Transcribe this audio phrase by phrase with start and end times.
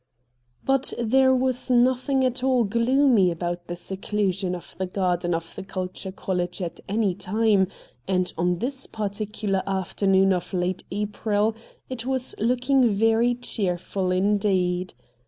[0.63, 5.61] But there was nothing at all gloomy about the seclusion of the garden of the
[5.61, 7.67] Culture College at any time,
[8.07, 11.55] and on this particular afternoon of late April
[11.87, 14.95] it was looking very cheerful indeed.